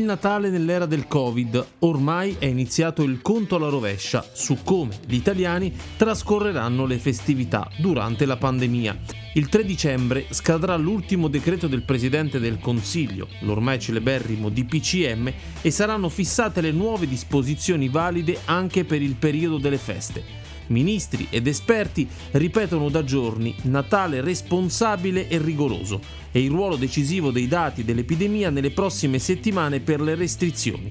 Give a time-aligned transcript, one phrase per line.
[0.00, 5.70] Natale nell'era del Covid, ormai è iniziato il conto alla rovescia su come gli italiani
[5.96, 8.98] trascorreranno le festività durante la pandemia.
[9.34, 16.08] Il 3 dicembre scadrà l'ultimo decreto del Presidente del Consiglio, l'ormai celeberrimo DPCM, e saranno
[16.08, 20.41] fissate le nuove disposizioni valide anche per il periodo delle feste.
[20.72, 26.00] Ministri ed esperti ripetono da giorni Natale responsabile e rigoroso
[26.32, 30.88] e il ruolo decisivo dei dati dell'epidemia nelle prossime settimane per le restrizioni.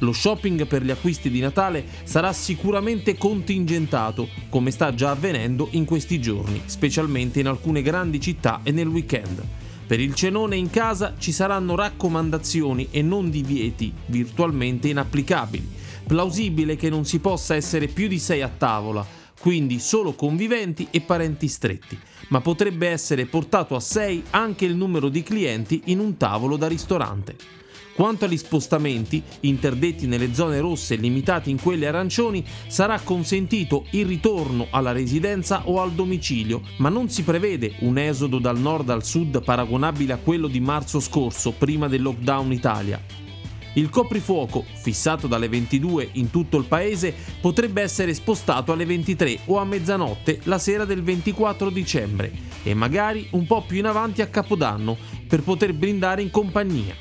[0.00, 5.84] Lo shopping per gli acquisti di Natale sarà sicuramente contingentato, come sta già avvenendo in
[5.84, 9.42] questi giorni, specialmente in alcune grandi città e nel weekend.
[9.86, 15.68] Per il cenone in casa ci saranno raccomandazioni e non divieti virtualmente inapplicabili.
[16.06, 19.04] Plausibile che non si possa essere più di sei a tavola,
[19.40, 25.08] quindi solo conviventi e parenti stretti, ma potrebbe essere portato a 6 anche il numero
[25.08, 27.36] di clienti in un tavolo da ristorante.
[27.94, 34.06] Quanto agli spostamenti, interdetti nelle zone rosse e limitati in quelle arancioni, sarà consentito il
[34.06, 39.04] ritorno alla residenza o al domicilio, ma non si prevede un esodo dal nord al
[39.04, 43.28] sud paragonabile a quello di marzo scorso, prima del lockdown Italia.
[43.74, 49.58] Il coprifuoco, fissato dalle 22 in tutto il paese, potrebbe essere spostato alle 23 o
[49.58, 52.32] a mezzanotte la sera del 24 dicembre
[52.64, 54.96] e magari un po' più in avanti a Capodanno
[55.28, 56.94] per poter brindare in compagnia.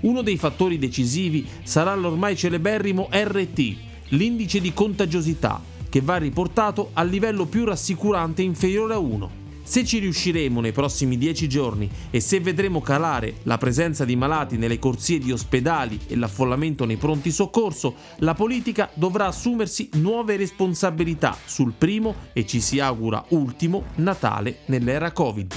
[0.00, 3.76] Uno dei fattori decisivi sarà l'ormai celeberrimo RT,
[4.08, 9.30] l'indice di contagiosità, che va riportato al livello più rassicurante inferiore a 1.
[9.70, 14.56] Se ci riusciremo nei prossimi dieci giorni e se vedremo calare la presenza di malati
[14.56, 21.36] nelle corsie di ospedali e l'affollamento nei pronti soccorso, la politica dovrà assumersi nuove responsabilità
[21.44, 25.54] sul primo e ci si augura ultimo Natale nell'era Covid.